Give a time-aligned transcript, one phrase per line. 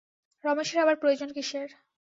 [0.43, 1.69] রমেশের আবার প্রয়োজন কিসের?